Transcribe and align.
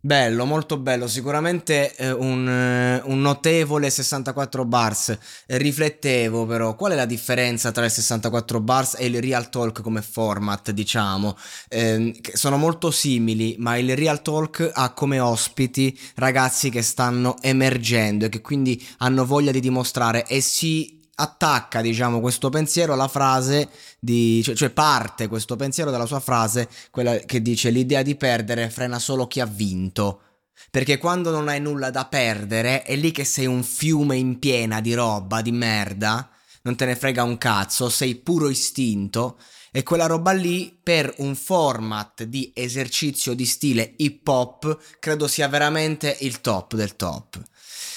Bello, 0.00 0.44
molto 0.44 0.78
bello, 0.78 1.08
sicuramente 1.08 1.92
eh, 1.96 2.12
un, 2.12 2.48
eh, 2.48 3.02
un, 3.06 3.20
notevole 3.20 3.90
64 3.90 4.64
bars. 4.64 5.08
Eh, 5.44 5.58
riflettevo 5.58 6.46
però, 6.46 6.76
qual 6.76 6.92
è 6.92 6.94
la 6.94 7.04
differenza 7.04 7.72
tra 7.72 7.84
il 7.84 7.90
64 7.90 8.60
bars 8.60 8.94
e 8.96 9.06
il 9.06 9.20
Real 9.20 9.48
Talk 9.50 9.82
come 9.82 10.00
format, 10.00 10.70
diciamo? 10.70 11.36
Ehm, 11.68 12.12
sono 12.32 12.56
molto 12.56 12.92
simili, 12.92 13.56
ma 13.58 13.76
il 13.76 13.96
Real 13.96 14.22
Talk 14.22 14.70
ha 14.72 14.92
come 14.92 15.18
ospiti 15.18 15.98
ragazzi 16.14 16.70
che 16.70 16.82
stanno 16.82 17.34
emergendo 17.40 18.26
e 18.26 18.28
che 18.28 18.40
quindi 18.40 18.80
hanno 18.98 19.26
voglia 19.26 19.50
di 19.50 19.58
dimostrare 19.58 20.24
e 20.28 20.40
si 20.40 20.97
attacca, 21.20 21.80
diciamo, 21.80 22.20
questo 22.20 22.48
pensiero 22.48 22.92
alla 22.92 23.08
frase 23.08 23.68
di, 23.98 24.40
cioè, 24.44 24.54
cioè, 24.54 24.70
parte 24.70 25.26
questo 25.26 25.56
pensiero 25.56 25.90
dalla 25.90 26.06
sua 26.06 26.20
frase, 26.20 26.68
quella 26.90 27.16
che 27.18 27.42
dice 27.42 27.70
l'idea 27.70 28.02
di 28.02 28.14
perdere 28.14 28.70
frena 28.70 28.98
solo 28.98 29.26
chi 29.26 29.40
ha 29.40 29.46
vinto. 29.46 30.22
Perché 30.70 30.98
quando 30.98 31.30
non 31.30 31.48
hai 31.48 31.60
nulla 31.60 31.90
da 31.90 32.06
perdere, 32.06 32.82
è 32.82 32.94
lì 32.94 33.10
che 33.10 33.24
sei 33.24 33.46
un 33.46 33.62
fiume 33.62 34.16
in 34.16 34.38
piena 34.38 34.80
di 34.80 34.94
roba, 34.94 35.40
di 35.40 35.52
merda, 35.52 36.28
non 36.62 36.76
te 36.76 36.84
ne 36.84 36.96
frega 36.96 37.22
un 37.22 37.38
cazzo, 37.38 37.88
sei 37.88 38.16
puro 38.16 38.48
istinto. 38.48 39.38
E 39.70 39.82
quella 39.82 40.06
roba 40.06 40.32
lì, 40.32 40.78
per 40.82 41.12
un 41.18 41.34
format 41.34 42.24
di 42.24 42.52
esercizio 42.54 43.34
di 43.34 43.44
stile 43.44 43.94
hip 43.96 44.26
hop, 44.26 44.78
credo 44.98 45.26
sia 45.26 45.48
veramente 45.48 46.16
il 46.20 46.40
top 46.40 46.74
del 46.74 46.96
top. 46.96 47.40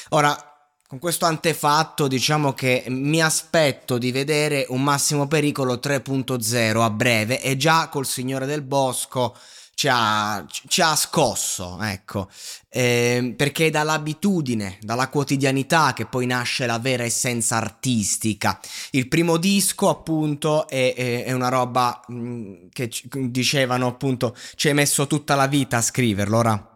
Ora, 0.10 0.51
con 0.92 1.00
questo 1.00 1.24
antefatto 1.26 2.10
diciamo 2.10 2.52
che 2.52 2.84
mi 2.90 3.22
aspetto 3.24 3.98
di 3.98 4.12
vedere 4.12 4.66
un 4.68 4.84
massimo 4.84 5.26
pericolo 5.26 5.76
3.0 5.76 6.82
a 6.82 6.90
breve 6.90 7.42
e 7.42 7.56
già 7.56 7.88
col 7.88 8.06
Signore 8.06 8.46
del 8.46 8.62
Bosco 8.62 9.34
ci 9.74 9.88
ha, 9.90 10.46
ci 10.68 10.82
ha 10.82 10.94
scosso, 10.98 11.80
ecco, 11.82 12.30
eh, 12.68 13.34
perché 13.38 13.68
è 13.68 13.70
dall'abitudine, 13.70 14.80
dalla 14.82 15.08
quotidianità 15.08 15.94
che 15.94 16.08
poi 16.08 16.26
nasce 16.26 16.66
la 16.66 16.78
vera 16.78 17.04
essenza 17.04 17.56
artistica. 17.56 18.60
Il 18.90 19.08
primo 19.08 19.38
disco 19.38 19.88
appunto 19.88 20.68
è, 20.68 20.94
è, 20.94 21.24
è 21.24 21.32
una 21.32 21.48
roba 21.48 22.02
mh, 22.06 22.14
mm, 22.14 22.54
che 22.70 22.92
dicevano 23.30 23.88
appunto 23.88 24.36
ci 24.56 24.68
hai 24.68 24.74
messo 24.74 25.08
tutta 25.08 25.36
la 25.36 25.48
vita 25.48 25.78
a 25.78 25.82
scriverlo, 25.82 26.38
ora 26.38 26.71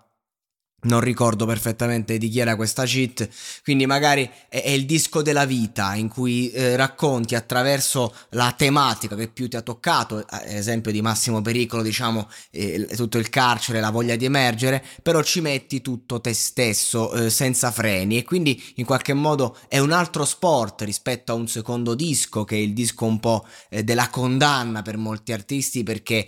non 0.86 1.00
ricordo 1.00 1.45
perfettamente 1.45 2.17
di 2.17 2.30
chi 2.30 2.39
era 2.39 2.55
questa 2.55 2.86
cheat, 2.86 3.28
quindi 3.64 3.86
magari 3.86 4.30
è, 4.50 4.64
è 4.64 4.69
il 4.69 4.86
disco 4.86 5.22
della 5.22 5.45
vita 5.45 5.95
in 5.95 6.08
cui 6.09 6.52
eh, 6.52 6.75
racconti 6.75 7.36
attraverso 7.36 8.14
la 8.30 8.54
tematica 8.55 9.15
che 9.15 9.27
più 9.27 9.48
ti 9.48 9.55
ha 9.55 9.61
toccato, 9.61 10.23
ad 10.27 10.43
esempio 10.45 10.92
di 10.92 11.02
massimo 11.02 11.42
pericolo, 11.42 11.82
diciamo, 11.82 12.30
eh, 12.52 12.87
tutto 12.95 13.17
il 13.17 13.30
carcere, 13.30 13.80
la 13.80 13.89
voglia 13.89 14.15
di 14.15 14.26
emergere, 14.26 14.83
però 15.02 15.21
ci 15.23 15.42
metti 15.42 15.82
tutto 15.82 16.21
te 16.21 16.33
stesso 16.33 17.11
eh, 17.14 17.30
senza 17.30 17.71
freni. 17.71 18.17
E 18.17 18.23
quindi 18.23 18.61
in 18.76 18.86
qualche 18.86 19.14
modo 19.14 19.58
è 19.67 19.80
un 19.80 19.92
altro 19.92 20.26
sport 20.26 20.81
rispetto 20.81 21.31
a 21.31 21.36
un 21.36 21.48
secondo 21.48 21.95
disco 21.95 22.43
che 22.43 22.55
è 22.55 22.60
il 22.60 22.73
disco 22.73 23.05
un 23.05 23.20
po' 23.20 23.45
eh, 23.70 23.83
della 23.83 24.10
condanna 24.10 24.81
per 24.81 24.98
molti 24.98 25.31
artisti 25.31 25.83
perché 25.83 26.27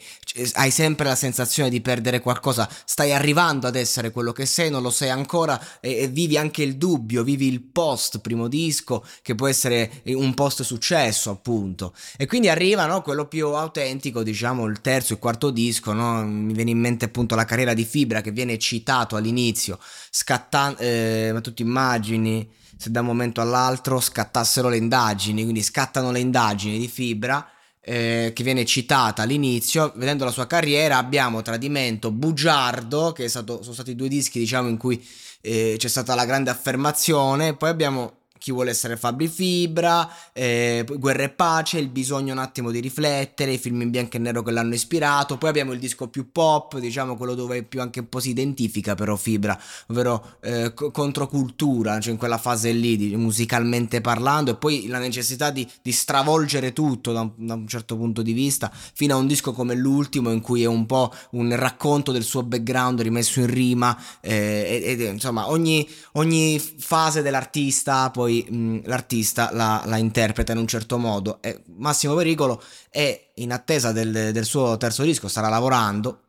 hai 0.53 0.71
sempre 0.71 1.07
la 1.07 1.15
sensazione 1.15 1.69
di 1.69 1.81
perdere 1.81 2.19
qualcosa, 2.19 2.69
stai 2.85 3.13
arrivando 3.13 3.67
ad 3.67 3.75
essere 3.75 4.11
quello 4.11 4.31
che 4.31 4.45
sei, 4.47 4.69
non 4.69 4.81
lo 4.81 4.89
sei 4.89 5.09
ancora 5.09 5.61
e, 5.79 5.97
e, 5.97 6.07
vivi 6.07 6.37
anche 6.37 6.63
il 6.63 6.77
dubbio, 6.77 7.23
vivi 7.23 7.47
il 7.47 7.61
post 7.61 8.19
primo 8.19 8.47
disco 8.47 9.05
che 9.21 9.35
può 9.35 9.47
essere 9.47 10.01
un 10.05 10.33
post 10.33 10.63
successo 10.63 11.29
appunto 11.29 11.93
e 12.17 12.25
quindi 12.25 12.49
arriva 12.49 12.85
no, 12.85 13.01
quello 13.01 13.27
più 13.27 13.49
autentico 13.49 14.23
diciamo 14.23 14.65
il 14.65 14.81
terzo 14.81 15.13
e 15.13 15.19
quarto 15.19 15.51
disco 15.51 15.93
no? 15.93 16.25
mi 16.25 16.53
viene 16.53 16.71
in 16.71 16.79
mente 16.79 17.05
appunto 17.05 17.35
la 17.35 17.45
carriera 17.45 17.73
di 17.73 17.85
Fibra 17.85 18.21
che 18.21 18.31
viene 18.31 18.57
citato 18.57 19.15
all'inizio 19.15 19.77
scattando 20.09 20.79
eh, 20.79 21.29
ma 21.33 21.41
tu 21.41 21.53
ti 21.53 21.61
immagini 21.61 22.49
se 22.75 22.91
da 22.91 23.01
un 23.01 23.07
momento 23.07 23.41
all'altro 23.41 23.99
scattassero 23.99 24.69
le 24.69 24.77
indagini 24.77 25.43
quindi 25.43 25.61
scattano 25.61 26.11
le 26.11 26.19
indagini 26.19 26.79
di 26.79 26.87
Fibra 26.87 27.47
eh, 27.89 28.33
che 28.35 28.43
viene 28.43 28.65
citata 28.65 29.21
all'inizio, 29.21 29.93
vedendo 29.95 30.25
la 30.25 30.31
sua 30.31 30.45
carriera 30.45 30.97
abbiamo 30.97 31.41
Tradimento, 31.41 32.11
Bugiardo, 32.11 33.13
che 33.13 33.29
stato, 33.29 33.61
sono 33.61 33.73
stati 33.73 33.95
due 33.95 34.09
dischi 34.09 34.39
diciamo 34.39 34.67
in 34.67 34.75
cui 34.75 35.01
eh, 35.39 35.75
c'è 35.77 35.87
stata 35.87 36.13
la 36.13 36.25
grande 36.25 36.49
affermazione, 36.49 37.55
poi 37.55 37.69
abbiamo 37.69 38.16
chi 38.37 38.51
vuole 38.51 38.71
essere 38.71 38.97
Fabri 38.97 39.27
Fibra, 39.27 40.09
eh, 40.33 40.85
Guerra 40.97 41.23
e 41.23 41.29
Pace, 41.29 41.79
il 41.79 41.89
bisogno 41.89 42.33
un 42.33 42.39
attimo 42.39 42.71
di 42.71 42.79
riflettere, 42.79 43.53
i 43.53 43.57
film 43.57 43.81
in 43.81 43.89
bianco 43.89 44.17
e 44.17 44.19
nero 44.19 44.43
che 44.43 44.51
l'hanno 44.51 44.73
ispirato, 44.73 45.37
poi 45.37 45.49
abbiamo 45.49 45.73
il 45.73 45.79
disco 45.79 46.07
più 46.07 46.31
pop, 46.31 46.77
diciamo 46.77 47.15
quello 47.15 47.33
dove 47.33 47.63
più 47.63 47.81
anche 47.81 47.99
un 47.99 48.09
po' 48.09 48.19
si 48.19 48.29
identifica 48.29 48.95
però 48.95 49.15
Fibra, 49.15 49.59
ovvero 49.87 50.37
eh, 50.41 50.73
controcultura, 50.73 51.99
cioè 51.99 52.11
in 52.13 52.17
quella 52.17 52.37
fase 52.37 52.71
lì 52.71 52.97
di, 52.97 53.15
musicalmente 53.15 54.01
parlando. 54.01 54.51
E 54.51 54.55
poi 54.55 54.87
la 54.87 54.99
necessità 54.99 55.51
di, 55.51 55.67
di 55.81 55.91
stravolgere 55.91 56.73
tutto 56.73 57.11
da 57.11 57.21
un, 57.21 57.31
da 57.35 57.53
un, 57.53 57.67
certo 57.67 57.95
punto 57.97 58.21
di 58.21 58.33
vista, 58.33 58.71
fino 58.71 59.15
a 59.15 59.17
un 59.17 59.27
disco 59.27 59.51
come 59.51 59.75
l'ultimo 59.75 60.31
in 60.31 60.41
cui 60.41 60.63
è 60.63 60.67
un 60.67 60.85
po' 60.85 61.13
un 61.31 61.55
racconto 61.55 62.11
del 62.11 62.23
suo 62.23 62.43
background 62.43 63.01
rimesso 63.01 63.39
in 63.39 63.47
rima 63.47 63.97
eh, 64.21 64.81
ed, 64.83 65.01
ed 65.01 65.13
insomma 65.13 65.49
ogni, 65.49 65.87
ogni 66.13 66.59
fase 66.59 67.21
dell'artista 67.21 68.09
poi 68.11 68.26
poi 68.27 68.45
mh, 68.49 68.81
l'artista 68.83 69.49
la, 69.53 69.81
la, 69.85 69.95
interpreta 69.95 70.51
in 70.51 70.57
un 70.57 70.67
certo 70.67 70.97
modo. 70.97 71.39
E 71.41 71.63
Massimo 71.77 72.13
Pericolo 72.15 72.61
è 72.89 73.29
in 73.35 73.53
attesa 73.53 73.93
del, 73.93 74.31
del 74.33 74.45
suo 74.45 74.75
terzo 74.77 75.03
disco, 75.03 75.29
starà 75.29 75.47
lavorando. 75.47 76.23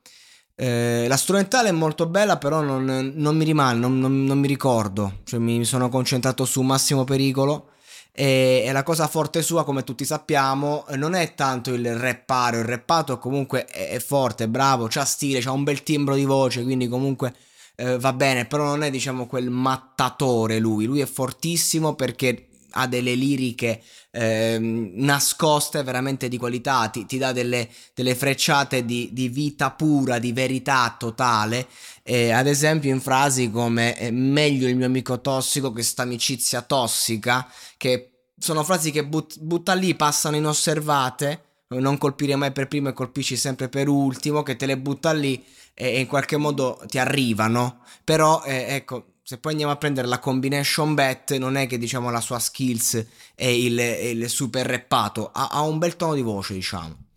Eh, 0.54 1.06
la 1.08 1.16
strumentale 1.16 1.68
è 1.68 1.72
molto 1.72 2.06
bella, 2.06 2.38
però 2.38 2.60
non, 2.60 3.12
non 3.14 3.36
mi 3.36 3.44
rimane, 3.44 3.78
non, 3.78 3.98
non, 3.98 4.24
non, 4.24 4.38
mi 4.38 4.46
ricordo. 4.46 5.18
Cioè, 5.24 5.40
mi 5.40 5.64
sono 5.64 5.88
concentrato 5.88 6.44
su 6.44 6.62
Massimo 6.62 7.04
Pericolo. 7.04 7.70
E, 8.12 8.68
la 8.72 8.82
cosa 8.82 9.06
forte 9.06 9.42
sua, 9.42 9.64
come 9.64 9.84
tutti 9.84 10.04
sappiamo, 10.04 10.84
non 10.94 11.14
è 11.14 11.34
tanto 11.34 11.72
il 11.72 11.96
rappare, 11.96 12.58
il 12.58 12.64
rappato 12.64 13.18
comunque 13.18 13.64
è, 13.66 13.98
forte, 14.00 14.44
è 14.44 14.48
bravo, 14.48 14.86
c'ha 14.88 15.04
stile, 15.04 15.40
c'ha 15.40 15.52
un 15.52 15.62
bel 15.62 15.84
timbro 15.84 16.16
di 16.16 16.24
voce, 16.24 16.64
quindi 16.64 16.88
comunque 16.88 17.32
eh, 17.80 17.96
va 17.96 18.12
bene, 18.12 18.44
però 18.44 18.64
non 18.64 18.82
è 18.82 18.90
diciamo 18.90 19.28
quel 19.28 19.50
mattatore 19.50 20.58
lui, 20.58 20.84
lui 20.84 20.98
è 20.98 21.06
fortissimo 21.06 21.94
perché 21.94 22.48
ha 22.72 22.88
delle 22.88 23.14
liriche 23.14 23.80
eh, 24.10 24.58
nascoste 24.60 25.84
veramente 25.84 26.28
di 26.28 26.38
qualità, 26.38 26.88
ti, 26.88 27.06
ti 27.06 27.18
dà 27.18 27.30
delle, 27.30 27.68
delle 27.94 28.16
frecciate 28.16 28.84
di, 28.84 29.10
di, 29.12 29.28
vita 29.28 29.70
pura, 29.70 30.18
di 30.18 30.32
verità 30.32 30.96
totale, 30.98 31.68
eh, 32.02 32.32
ad 32.32 32.48
esempio 32.48 32.90
in 32.90 33.00
frasi 33.00 33.48
come 33.48 33.96
meglio 34.10 34.66
il 34.66 34.74
mio 34.74 34.86
amico 34.86 35.20
tossico 35.20 35.70
che 35.72 35.84
sta 35.84 36.02
amicizia 36.02 36.62
tossica, 36.62 37.48
che 37.76 38.10
sono 38.36 38.64
frasi 38.64 38.90
che 38.90 39.06
but, 39.06 39.38
butta 39.38 39.74
lì, 39.74 39.94
passano 39.94 40.34
inosservate, 40.34 41.47
non 41.68 41.98
colpire 41.98 42.34
mai 42.36 42.52
per 42.52 42.68
primo 42.68 42.88
e 42.88 42.92
colpisci 42.92 43.36
sempre 43.36 43.68
per 43.68 43.88
ultimo, 43.88 44.42
che 44.42 44.56
te 44.56 44.66
le 44.66 44.78
butta 44.78 45.12
lì 45.12 45.44
e 45.74 46.00
in 46.00 46.06
qualche 46.06 46.36
modo 46.36 46.80
ti 46.86 46.98
arrivano, 46.98 47.82
però 48.02 48.42
eh, 48.44 48.74
ecco, 48.74 49.18
se 49.22 49.38
poi 49.38 49.52
andiamo 49.52 49.72
a 49.72 49.76
prendere 49.76 50.08
la 50.08 50.18
combination 50.18 50.94
bet, 50.94 51.36
non 51.36 51.56
è 51.56 51.66
che 51.66 51.76
diciamo 51.76 52.10
la 52.10 52.20
sua 52.20 52.38
skills 52.38 53.06
è 53.34 53.46
il, 53.46 53.78
è 53.78 54.06
il 54.06 54.28
super 54.30 54.66
reppato, 54.66 55.30
ha, 55.30 55.48
ha, 55.48 55.60
un 55.60 55.78
bel 55.78 55.96
tono 55.96 56.14
di 56.14 56.22
voce, 56.22 56.54
diciamo. 56.54 57.07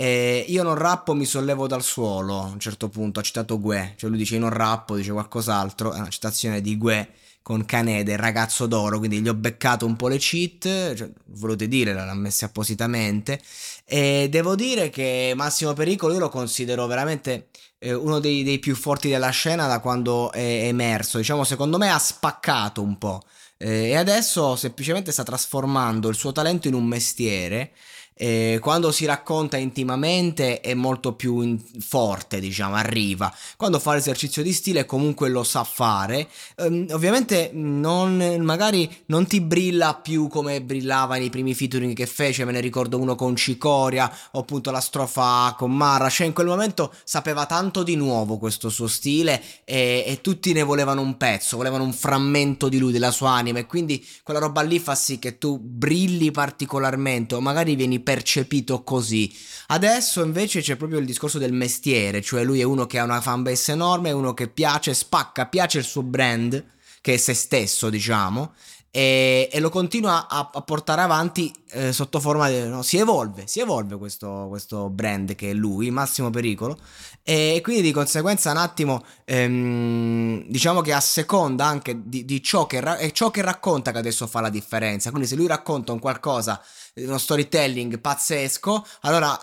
E 0.00 0.46
io 0.48 0.62
non 0.62 0.76
rappo, 0.76 1.12
mi 1.12 1.26
sollevo 1.26 1.66
dal 1.66 1.82
suolo. 1.82 2.40
A 2.40 2.46
un 2.46 2.58
certo 2.58 2.88
punto 2.88 3.20
ha 3.20 3.22
citato 3.22 3.60
Gue, 3.60 3.96
cioè 3.98 4.08
lui 4.08 4.18
dice 4.18 4.36
io 4.36 4.40
non 4.40 4.48
rappo, 4.48 4.96
dice 4.96 5.12
qualcos'altro. 5.12 5.92
È 5.92 5.98
una 5.98 6.08
citazione 6.08 6.62
di 6.62 6.78
Gue 6.78 7.10
con 7.42 7.66
Canede, 7.66 8.12
il 8.12 8.18
ragazzo 8.18 8.64
d'oro, 8.64 8.96
quindi 8.96 9.20
gli 9.20 9.28
ho 9.28 9.34
beccato 9.34 9.84
un 9.84 9.96
po' 9.96 10.08
le 10.08 10.16
cheat, 10.16 10.94
cioè, 10.94 11.10
volete 11.32 11.68
dire, 11.68 11.92
l'ha 11.92 12.14
messe 12.14 12.46
appositamente. 12.46 13.42
E 13.84 14.28
devo 14.30 14.54
dire 14.54 14.88
che 14.88 15.34
Massimo 15.36 15.74
Pericolo 15.74 16.14
io 16.14 16.20
lo 16.20 16.30
considero 16.30 16.86
veramente 16.86 17.48
eh, 17.78 17.92
uno 17.92 18.20
dei, 18.20 18.42
dei, 18.42 18.58
più 18.58 18.74
forti 18.76 19.10
della 19.10 19.28
scena 19.28 19.66
da 19.66 19.80
quando 19.80 20.32
è 20.32 20.64
emerso. 20.66 21.18
Diciamo, 21.18 21.44
secondo 21.44 21.76
me 21.76 21.90
ha 21.90 21.98
spaccato 21.98 22.80
un 22.80 22.96
po'. 22.96 23.22
Eh, 23.58 23.88
e 23.88 23.96
adesso 23.96 24.56
semplicemente 24.56 25.12
sta 25.12 25.24
trasformando 25.24 26.08
il 26.08 26.14
suo 26.14 26.32
talento 26.32 26.68
in 26.68 26.74
un 26.74 26.86
mestiere 26.86 27.72
eh, 28.22 28.58
quando 28.60 28.92
si 28.92 29.06
racconta 29.06 29.56
intimamente 29.56 30.60
è 30.60 30.74
molto 30.74 31.14
più 31.14 31.40
in- 31.40 31.58
forte, 31.78 32.38
diciamo, 32.38 32.74
arriva. 32.74 33.34
Quando 33.56 33.78
fa 33.78 33.94
l'esercizio 33.94 34.42
di 34.42 34.52
stile 34.52 34.84
comunque 34.84 35.30
lo 35.30 35.42
sa 35.42 35.64
fare. 35.64 36.28
Ehm, 36.56 36.88
ovviamente 36.90 37.48
non, 37.54 38.36
magari 38.40 38.94
non 39.06 39.26
ti 39.26 39.40
brilla 39.40 39.94
più 39.94 40.28
come 40.28 40.60
brillava 40.60 41.16
nei 41.16 41.30
primi 41.30 41.54
featuring 41.54 41.94
che 41.94 42.04
fece, 42.04 42.44
me 42.44 42.52
ne 42.52 42.60
ricordo 42.60 42.98
uno 42.98 43.14
con 43.14 43.36
Cicoria 43.36 44.14
o 44.32 44.40
appunto 44.40 44.70
la 44.70 44.80
strofa 44.80 45.54
con 45.56 45.74
Marra, 45.74 46.10
cioè 46.10 46.26
in 46.26 46.34
quel 46.34 46.46
momento 46.46 46.92
sapeva 47.04 47.46
tanto 47.46 47.82
di 47.82 47.96
nuovo 47.96 48.36
questo 48.36 48.68
suo 48.68 48.86
stile 48.86 49.42
e, 49.64 50.04
e 50.06 50.20
tutti 50.20 50.52
ne 50.52 50.62
volevano 50.62 51.00
un 51.00 51.16
pezzo, 51.16 51.56
volevano 51.56 51.84
un 51.84 51.94
frammento 51.94 52.68
di 52.68 52.76
lui, 52.76 52.92
della 52.92 53.12
sua 53.12 53.30
anima 53.30 53.60
e 53.60 53.66
quindi 53.66 54.06
quella 54.22 54.40
roba 54.40 54.60
lì 54.60 54.78
fa 54.78 54.94
sì 54.94 55.18
che 55.18 55.38
tu 55.38 55.58
brilli 55.58 56.30
particolarmente 56.30 57.34
o 57.34 57.40
magari 57.40 57.74
vieni 57.76 58.00
percepito 58.10 58.82
così. 58.82 59.32
Adesso 59.68 60.24
invece 60.24 60.60
c'è 60.60 60.74
proprio 60.74 60.98
il 60.98 61.06
discorso 61.06 61.38
del 61.38 61.52
mestiere, 61.52 62.20
cioè 62.20 62.42
lui 62.42 62.58
è 62.58 62.64
uno 62.64 62.84
che 62.86 62.98
ha 62.98 63.04
una 63.04 63.20
fanbase 63.20 63.70
enorme, 63.70 64.08
è 64.08 64.12
uno 64.12 64.34
che 64.34 64.48
piace, 64.48 64.94
spacca, 64.94 65.46
piace 65.46 65.78
il 65.78 65.84
suo 65.84 66.02
brand, 66.02 66.64
che 67.00 67.14
è 67.14 67.16
se 67.16 67.34
stesso, 67.34 67.88
diciamo, 67.88 68.54
e, 68.90 69.48
e 69.52 69.60
lo 69.60 69.70
continua 69.70 70.26
a, 70.28 70.50
a 70.52 70.62
portare 70.62 71.00
avanti 71.00 71.52
eh, 71.70 71.92
sotto 71.92 72.18
forma 72.18 72.48
di... 72.48 72.66
No, 72.66 72.82
si 72.82 72.96
evolve, 72.98 73.46
si 73.46 73.60
evolve 73.60 73.96
questo, 73.96 74.46
questo, 74.48 74.90
brand 74.90 75.34
che 75.34 75.50
è 75.50 75.54
lui, 75.54 75.90
Massimo 75.90 76.30
Pericolo, 76.30 76.78
e 77.22 77.60
quindi 77.62 77.82
di 77.82 77.92
conseguenza 77.92 78.50
un 78.50 78.56
attimo 78.56 79.04
ehm, 79.24 80.46
diciamo 80.48 80.80
che 80.80 80.92
a 80.92 81.00
seconda 81.00 81.66
anche 81.66 82.08
di, 82.08 82.24
di 82.24 82.42
ciò, 82.42 82.66
che 82.66 82.80
ra- 82.80 82.96
è 82.96 83.12
ciò 83.12 83.30
che 83.30 83.42
racconta 83.42 83.92
che 83.92 83.98
adesso 83.98 84.26
fa 84.26 84.40
la 84.40 84.50
differenza, 84.50 85.10
quindi 85.10 85.28
se 85.28 85.36
lui 85.36 85.46
racconta 85.46 85.92
un 85.92 85.98
qualcosa 86.00 86.60
uno 86.94 87.18
storytelling 87.18 88.00
pazzesco, 88.00 88.84
allora 89.02 89.38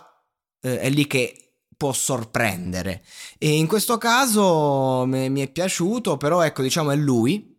eh, 0.61 0.79
è 0.79 0.89
lì 0.89 1.07
che 1.07 1.47
può 1.75 1.93
sorprendere. 1.93 3.03
E 3.37 3.51
in 3.55 3.67
questo 3.67 3.97
caso 3.97 5.05
mi, 5.05 5.29
mi 5.29 5.41
è 5.41 5.49
piaciuto, 5.49 6.17
però 6.17 6.41
ecco, 6.41 6.61
diciamo 6.61 6.91
è 6.91 6.95
lui. 6.95 7.55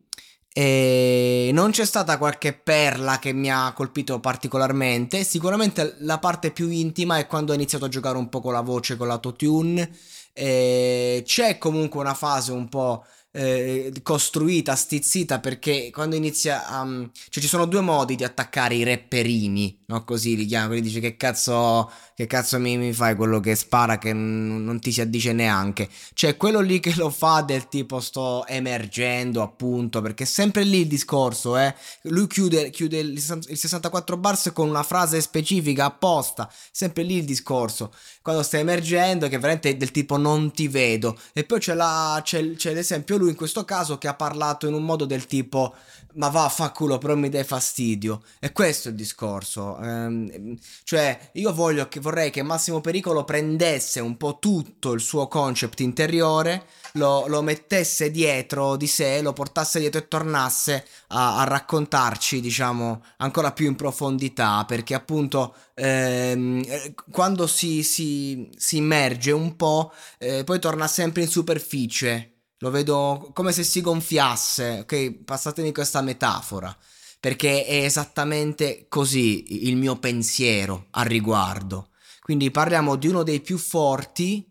E 0.60 1.50
non 1.52 1.70
c'è 1.70 1.84
stata 1.84 2.18
qualche 2.18 2.52
perla 2.52 3.20
che 3.20 3.32
mi 3.32 3.48
ha 3.48 3.72
colpito 3.72 4.18
particolarmente. 4.18 5.22
Sicuramente 5.22 5.94
la 6.00 6.18
parte 6.18 6.50
più 6.50 6.68
intima 6.68 7.18
è 7.18 7.28
quando 7.28 7.52
ho 7.52 7.54
iniziato 7.54 7.84
a 7.84 7.88
giocare 7.88 8.18
un 8.18 8.28
po' 8.28 8.40
con 8.40 8.54
la 8.54 8.60
voce, 8.60 8.96
con 8.96 9.06
l'autotune. 9.06 9.88
E 10.32 11.22
c'è 11.24 11.58
comunque 11.58 12.00
una 12.00 12.14
fase 12.14 12.50
un 12.50 12.68
po' 12.68 13.04
eh, 13.38 13.92
costruita, 14.02 14.74
stizzita, 14.74 15.38
perché 15.38 15.90
quando 15.92 16.16
inizia 16.16 16.66
a... 16.66 16.80
Um, 16.80 17.08
cioè 17.28 17.40
ci 17.40 17.48
sono 17.48 17.66
due 17.66 17.80
modi 17.80 18.16
di 18.16 18.24
attaccare 18.24 18.74
i 18.74 18.82
rapperini, 18.82 19.84
no? 19.86 20.02
Così 20.02 20.36
li 20.36 20.44
chiamano, 20.44 20.70
quindi 20.70 20.88
dice 20.88 20.98
che 20.98 21.16
cazzo, 21.16 21.88
che 22.16 22.26
cazzo 22.26 22.58
mi, 22.58 22.76
mi 22.76 22.92
fai 22.92 23.14
quello 23.14 23.38
che 23.38 23.54
spara 23.54 23.96
che 23.98 24.12
n- 24.12 24.64
non 24.64 24.80
ti 24.80 24.90
si 24.90 25.00
addice 25.00 25.32
neanche. 25.32 25.88
Cioè 26.14 26.36
quello 26.36 26.58
lì 26.58 26.80
che 26.80 26.94
lo 26.96 27.10
fa 27.10 27.42
del 27.42 27.68
tipo 27.68 28.00
sto 28.00 28.44
emergendo 28.48 29.40
appunto, 29.40 30.00
perché 30.00 30.24
è 30.24 30.26
sempre 30.26 30.64
lì 30.64 30.80
il 30.80 30.88
discorso, 30.88 31.56
eh. 31.56 31.72
Lui 32.02 32.26
chiude, 32.26 32.70
chiude 32.70 32.98
il 32.98 33.20
64 33.20 34.16
bars 34.16 34.50
con 34.52 34.68
una 34.68 34.82
frase 34.82 35.20
specifica 35.20 35.84
apposta, 35.84 36.52
sempre 36.72 37.04
lì 37.04 37.18
il 37.18 37.24
discorso. 37.24 37.92
Quando 38.20 38.42
stai 38.42 38.60
emergendo 38.60 39.28
che 39.28 39.38
veramente 39.38 39.70
è 39.70 39.76
del 39.76 39.92
tipo 39.92 40.16
non 40.16 40.50
ti 40.50 40.66
vedo. 40.66 41.16
E 41.32 41.44
poi 41.44 41.60
c'è, 41.60 41.74
la, 41.74 42.20
c'è, 42.24 42.54
c'è 42.54 42.74
l'esempio 42.74 43.16
lui 43.16 43.27
in 43.28 43.36
questo 43.36 43.64
caso 43.64 43.98
che 43.98 44.08
ha 44.08 44.14
parlato 44.14 44.66
in 44.66 44.74
un 44.74 44.84
modo 44.84 45.04
del 45.04 45.26
tipo 45.26 45.74
ma 46.14 46.28
va 46.28 46.48
fa 46.48 46.70
culo 46.70 46.98
però 46.98 47.14
mi 47.14 47.28
dai 47.28 47.44
fastidio 47.44 48.22
e 48.38 48.52
questo 48.52 48.88
è 48.88 48.90
il 48.90 48.96
discorso. 48.96 49.78
Ehm, 49.78 50.56
cioè 50.84 51.30
io 51.32 51.52
voglio 51.52 51.88
che, 51.88 52.00
vorrei 52.00 52.30
che 52.30 52.42
Massimo 52.42 52.80
Pericolo 52.80 53.24
prendesse 53.24 54.00
un 54.00 54.16
po' 54.16 54.38
tutto 54.38 54.92
il 54.92 55.00
suo 55.00 55.28
concept 55.28 55.80
interiore 55.80 56.66
lo, 56.92 57.26
lo 57.26 57.42
mettesse 57.42 58.10
dietro 58.10 58.76
di 58.76 58.86
sé 58.86 59.20
lo 59.22 59.32
portasse 59.32 59.78
dietro 59.78 60.00
e 60.00 60.08
tornasse 60.08 60.86
a, 61.08 61.38
a 61.38 61.44
raccontarci 61.44 62.40
diciamo 62.40 63.02
ancora 63.18 63.52
più 63.52 63.66
in 63.66 63.76
profondità 63.76 64.64
perché 64.66 64.94
appunto 64.94 65.54
ehm, 65.74 66.94
quando 67.10 67.46
si, 67.46 67.82
si, 67.82 68.50
si 68.56 68.78
immerge 68.78 69.30
un 69.30 69.56
po' 69.56 69.92
eh, 70.18 70.44
poi 70.44 70.58
torna 70.58 70.88
sempre 70.88 71.22
in 71.22 71.28
superficie 71.28 72.37
lo 72.58 72.70
vedo 72.70 73.30
come 73.34 73.52
se 73.52 73.62
si 73.62 73.80
gonfiasse, 73.80 74.80
ok? 74.80 75.22
Passatemi 75.24 75.72
questa 75.72 76.00
metafora, 76.00 76.76
perché 77.20 77.64
è 77.64 77.84
esattamente 77.84 78.86
così 78.88 79.66
il 79.68 79.76
mio 79.76 79.96
pensiero 79.98 80.86
al 80.90 81.06
riguardo. 81.06 81.90
Quindi 82.20 82.50
parliamo 82.50 82.96
di 82.96 83.08
uno 83.08 83.22
dei 83.22 83.40
più 83.40 83.58
forti 83.58 84.46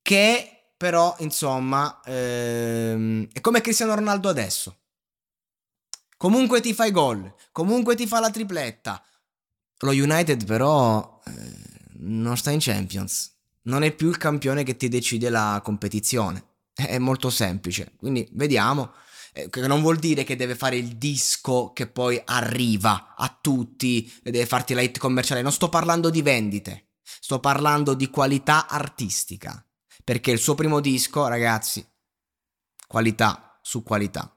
che 0.00 0.74
però, 0.76 1.14
insomma, 1.20 2.00
ehm, 2.04 3.28
è 3.32 3.40
come 3.40 3.60
Cristiano 3.60 3.94
Ronaldo 3.94 4.28
adesso. 4.28 4.78
Comunque 6.16 6.60
ti 6.60 6.74
fai 6.74 6.90
gol, 6.90 7.34
comunque 7.52 7.94
ti 7.94 8.06
fa 8.06 8.18
la 8.20 8.30
tripletta. 8.30 9.02
Lo 9.80 9.90
United 9.90 10.44
però 10.44 11.20
eh, 11.24 11.32
non 11.98 12.36
sta 12.36 12.50
in 12.50 12.58
Champions. 12.60 13.30
Non 13.62 13.82
è 13.84 13.92
più 13.92 14.08
il 14.08 14.16
campione 14.16 14.64
che 14.64 14.76
ti 14.76 14.88
decide 14.88 15.28
la 15.28 15.60
competizione. 15.62 16.51
È 16.74 16.98
molto 16.98 17.30
semplice, 17.30 17.92
quindi 17.96 18.28
vediamo. 18.32 18.92
Eh, 19.34 19.48
che 19.48 19.66
non 19.66 19.80
vuol 19.80 19.96
dire 19.96 20.24
che 20.24 20.36
deve 20.36 20.54
fare 20.54 20.76
il 20.76 20.96
disco 20.96 21.72
che 21.72 21.86
poi 21.86 22.20
arriva 22.24 23.14
a 23.16 23.38
tutti 23.40 24.04
e 24.22 24.30
deve 24.30 24.46
farti 24.46 24.74
la 24.74 24.82
hit 24.82 24.98
commerciale. 24.98 25.42
Non 25.42 25.52
sto 25.52 25.68
parlando 25.68 26.10
di 26.10 26.22
vendite, 26.22 26.92
sto 27.02 27.40
parlando 27.40 27.94
di 27.94 28.10
qualità 28.10 28.68
artistica. 28.68 29.64
Perché 30.04 30.32
il 30.32 30.38
suo 30.38 30.54
primo 30.54 30.80
disco, 30.80 31.26
ragazzi, 31.28 31.86
qualità 32.86 33.58
su 33.62 33.82
qualità. 33.82 34.34